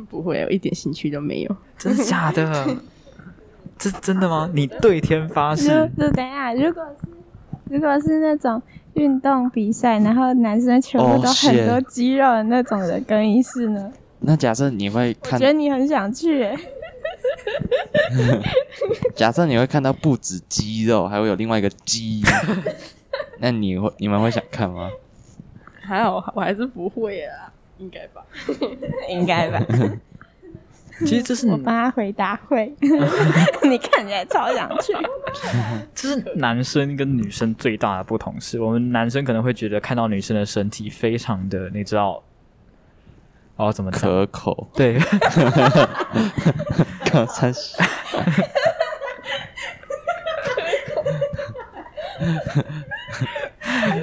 [0.08, 1.58] 不会，我一点兴趣都没有。
[1.76, 2.78] 真的假的？
[3.80, 4.48] 这是真的吗？
[4.54, 5.70] 你对天发誓？
[5.98, 7.08] 就等一下，如果是
[7.68, 8.62] 如果是那种
[8.94, 13.92] 运动比赛，然后男生全部都 Oh, 很多肌肉的那种的更衣室呢？
[14.22, 16.58] 那假设你会看我觉，得你很想去、欸，
[19.16, 22.22] 假设你会看到不止鸡肉，还会有另外一个鸡，
[23.40, 24.90] 那你会你们会想看吗？
[25.82, 28.24] 还好，我还是不会啊，应该吧？
[29.10, 29.66] 应该吧？
[31.00, 32.72] 其实这是我帮他回答会，
[33.64, 34.94] 你看起来超想去。
[35.96, 42.24] 这是男生跟女生最大的不同是，我们男生可能会觉得看到女生的身体非常的，你知道，
[43.62, 44.02] 哦怎么讲？
[44.02, 44.98] 可口，对，
[47.12, 47.78] 刚才是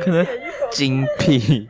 [0.04, 0.26] 可能
[0.70, 1.68] 精辟，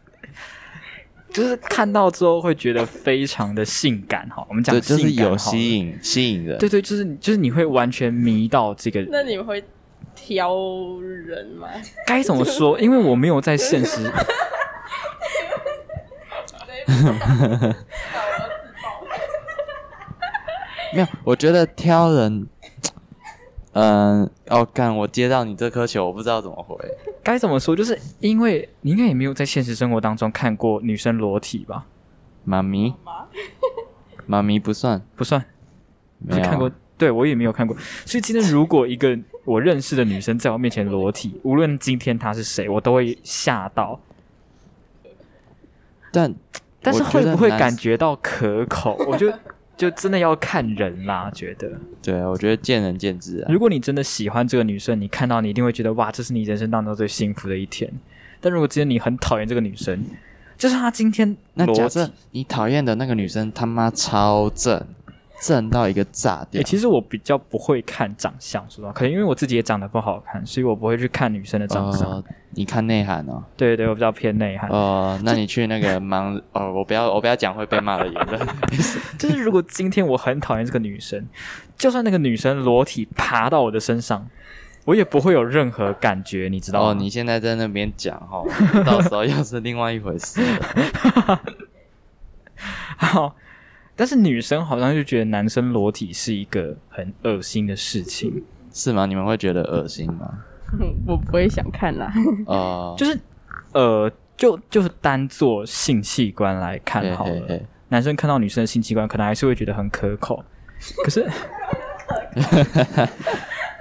[1.32, 4.44] 就是看到之后会觉得非常的性感哈。
[4.48, 6.58] 我们讲对，就是有性感好了吸引吸引人。
[6.58, 9.64] 对对，就是就是你会完全迷到这个那你们会
[10.14, 10.54] 挑
[11.00, 11.68] 人吗？
[12.06, 12.78] 该怎么说？
[12.80, 14.10] 因为我没有在现实，
[20.94, 22.46] 没有，我觉得挑人，
[23.72, 26.76] 嗯、哦，干，我接到你这颗球，我不知道怎么回。
[27.22, 27.74] 该怎么说？
[27.74, 31.86] 就是因为你应该也没有在现实生活当中看过女生裸体吧？
[32.44, 32.94] 妈咪，
[34.26, 35.44] 妈咪不算，不算，
[36.18, 36.70] 没有看过。
[36.96, 37.76] 对我也没有看过。
[38.06, 44.00] 所以今天如果一个我认识的女生在我面前裸体，无论今天她是谁，我都会吓到。
[46.10, 46.34] 但
[46.86, 48.96] 但是会不会感觉到可口？
[49.10, 49.32] 我就
[49.76, 51.68] 就真的要看人啦，觉得。
[52.00, 53.52] 对啊，我觉得见仁见智啊。
[53.52, 57.92] 如果你真的喜欢这个女生，你看到你一定会觉得哇，这是你人生当中最幸福的一天。
[58.40, 60.00] 但如果今天你很讨厌这个女生，
[60.56, 64.80] 就是她今天那假设你讨厌的那个女生他妈超正，
[65.40, 72.10] 正到一个炸掉欸，，其实我比较不会看长相，说实话，可能因为我自己也长得不好看，所以我不会去看女生的长相。
[72.10, 73.42] 哦，你看内涵哦。
[73.56, 74.70] 对对，我比较偏内涵。
[74.70, 78.48] 哦，那你去那个盲哦，我不要我不要讲会被骂的言论。
[79.18, 81.26] 就是如果今天我很讨厌这个女生，
[81.76, 84.26] 就算那个女生裸体爬到我的身上，
[84.86, 86.90] 我也不会有任何感觉，你知道吗？
[86.90, 88.42] 哦，你现在在那边讲哈，
[88.84, 91.40] 到时候又是另外一回事了。
[92.96, 93.36] 好，
[93.96, 99.06] 但是女生好像就觉得男生裸体是一个很恶心的事情，是吗？
[99.06, 100.38] 你们会觉得恶心吗？
[101.06, 102.12] 我不会想看啦。
[102.46, 103.18] 哦， 就是
[103.72, 107.30] 呃，就就是单做性器官来看好了。
[107.32, 110.44] 嘿嘿嘿男生看到女生的性器官，可能还是会觉得很可口，
[111.04, 111.24] 可是，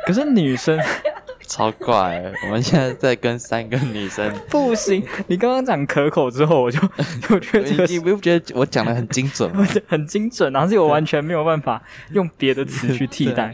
[0.06, 0.80] 可是女生
[1.48, 2.34] 超怪欸。
[2.46, 5.04] 我们现在在跟三个女生， 不行。
[5.28, 6.80] 你刚刚讲可口之后，我就
[7.30, 9.66] 我觉得这个你你不觉得我讲的很精准吗？
[9.88, 11.82] 很精准，然后是我完全没有办法
[12.12, 13.54] 用别的词去替代。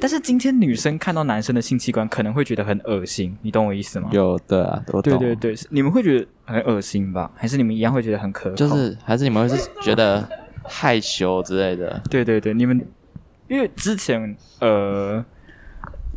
[0.00, 4.08] 但是今天女生看到男生的性器官，可能会觉得很恶心，你懂我意思吗？
[4.10, 5.18] 有的啊，我懂。
[5.18, 7.30] 对对对，你们会觉得很恶心吧？
[7.36, 8.56] 还是你们一样会觉得很可口？
[8.56, 10.26] 就是还是你们会是觉得
[10.64, 12.00] 害羞之类的？
[12.10, 12.84] 对对对，你们
[13.48, 15.22] 因为之前呃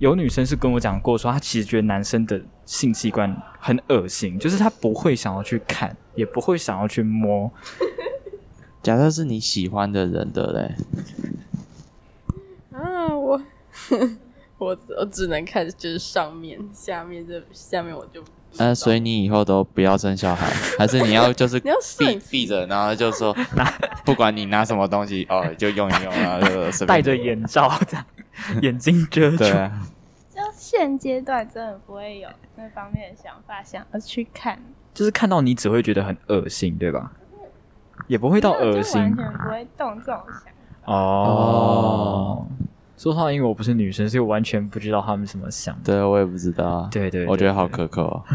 [0.03, 7.49] 有女生是跟我讲过，说她其实觉得男生的性器官很恶心，就是她不会想要去看，也不会想要去摸。
[8.81, 10.75] 假设是你喜欢的人的嘞，
[12.73, 13.41] 啊，我
[14.59, 18.65] 我我只能看就是上面，下面这下面我就不知道。
[18.65, 23.33] 呃，所以你以后都不要生小孩， 还是你要就是你要摄闭影闭着，然后就说
[24.03, 28.05] 不管你拿什么东西哦，就用一用啊，就随便戴着眼罩这样，
[28.61, 29.37] 眼睛遮住。
[29.37, 29.92] 对啊，就
[30.75, 34.59] 现阶段真的不会有那方面的想法，想要去看，
[34.91, 37.11] 就是看到你只会觉得很恶心，对吧？
[38.07, 40.51] 也不会到恶心完全不会动这种想
[40.85, 40.85] 法。
[40.85, 42.47] 哦。
[42.97, 45.81] 说实话，因为我不是女生，所以我完全不知道他们怎么想的。
[45.83, 48.23] 对我也不知道啊，对对，我觉得好可口哦。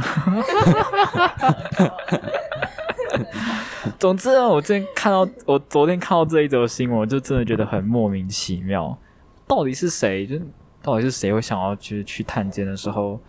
[3.98, 8.96] 总之呢，我今天看到，我昨天看到这一则新闻，我就真的觉得很莫名其妙。
[9.46, 10.26] 到底是谁？
[10.26, 10.42] 就是
[10.88, 13.20] 到底是谁会想要就是去探监的时候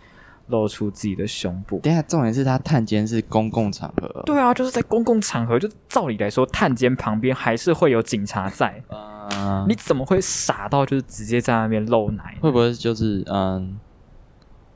[0.46, 1.78] 露出自己的胸部？
[1.80, 12.34] 等一下重点是他探监是公共场合哦，对啊，就是在公共场合，就照理来说，探监旁边还是会有警察在，啊，你怎么会傻到就是直接在那边露奶？
[12.40, 13.78] 会不会就是嗯，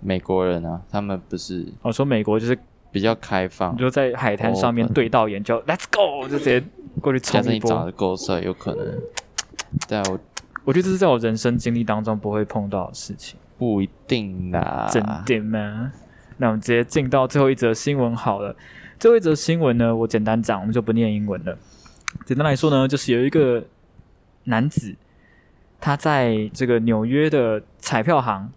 [0.00, 2.58] 美国人啊，他们不是我说美国就是
[2.92, 6.62] 比较开放，就在海滩上面对到眼就 Let's go，就直接
[7.00, 7.86] 过去冲一假设你长。
[7.86, 8.86] 得够帅，有可能。
[9.88, 10.18] 对啊，我
[10.64, 13.38] 我觉得这是在我人生经历当中不会碰到的事情。
[13.56, 14.88] 不一定啦。
[14.90, 15.92] 真的吗？
[16.38, 18.56] 那我们直接进到最后一则新闻好了。
[18.98, 21.56] 最后一则新闻呢，我简单讲，我们就不念英文了。
[22.24, 23.64] 简单来说呢，就是有一个
[24.44, 24.96] 男子，
[25.80, 28.50] 他在这个纽约的彩票行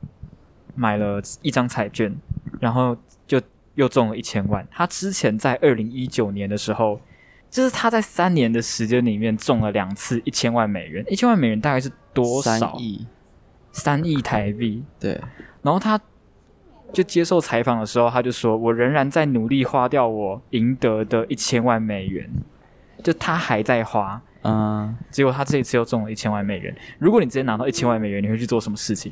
[0.76, 2.16] 买了一张彩券，
[2.60, 2.98] 然后
[3.28, 3.40] 就
[3.76, 4.68] 又中了一千万。
[4.72, 7.00] 他之前在二零一九年的时候，
[7.50, 11.04] 就是他在三年的时间里面中了两次一千万美元。
[11.08, 12.52] 一千万美元大概是多少？
[12.52, 13.08] 三亿，
[13.72, 14.84] 三亿台币。
[15.00, 15.20] 对，
[15.62, 16.00] 然后他
[16.94, 22.30] 就接受采访的时候，他就说：“我仍然在努力花掉我赢得的一千万美元，
[23.04, 24.22] 就他还在花。
[24.44, 26.74] 嗯，结果他这一次又中了一千万美元。
[27.00, 29.12] 如果你直接拿到一千万美元，你会去做什么事情？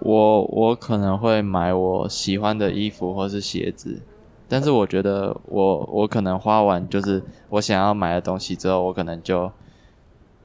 [0.00, 4.00] 我我可能会买我喜欢的衣服或是鞋子，
[4.48, 9.50] 但是我觉得我我可能花完就是我想要买的东西之后，我可能就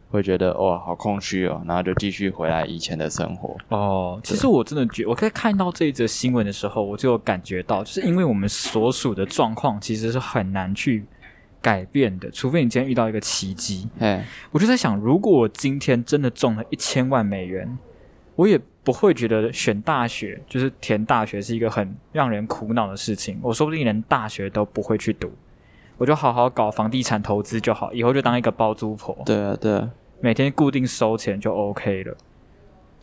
[0.10, 3.56] 会觉得哇好空虚哦，然后就继续回来以前的生活。
[3.70, 11.06] 哦，其实我真的觉我在看到这一则新闻的时候，我就有感觉到，就是因为我们所属的状况其实是很难去
[11.62, 13.88] 改变的，除非你今天遇到一个奇迹。
[14.00, 17.78] 哎，我就在想，如果我今天真的中了一千万美元，
[18.36, 23.40] 我也不会觉得选大学就是填大学是一个很让人苦恼的事情。
[23.42, 25.32] 我说不定连大学都不会去读，
[25.98, 32.18] 我就好好搞房地产投资就好，以后就当一个包租婆，对啊对啊，每天固定收钱就 OK 了。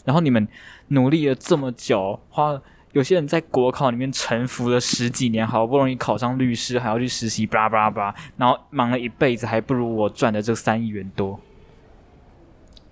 [0.05, 0.49] 然后你们
[0.89, 2.61] 努力了这么久，花
[2.93, 11.39] 有些人在国考里面沉浮了十几年，好不容易考上律师，还要去实习，巴拉巴拉巴拉，然后忙了一辈子，还不如我赚的这三亿元多。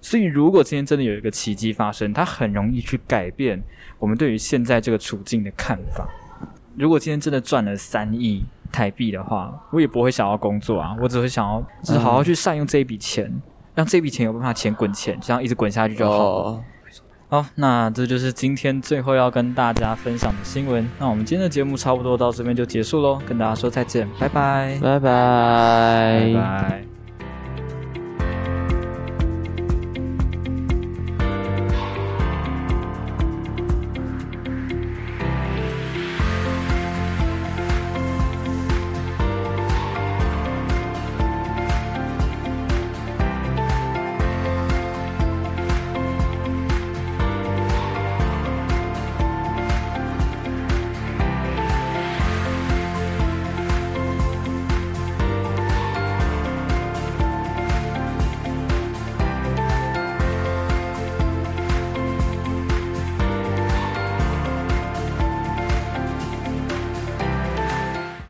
[0.09, 3.61] 所以，如果今天真的有一个奇迹发生，它很容易去改变
[3.99, 6.09] 我们对于现在这个处境的看法。
[6.77, 13.29] 如果今天真的赚了三亿台币的话，我也不会想要工作啊，我只会想要，只是好好去善用这一笔钱，
[13.75, 16.51] 让这笔钱有办法钱滚钱，这样一直滚下去就好了。
[16.51, 16.65] 哦，
[17.29, 20.89] 好，那这就是今天最后要跟大家分享的新闻。
[21.01, 26.96] 那我们今天的节目差不多到这边就结束喽，跟大家说再见，拜拜，拜拜拜拜。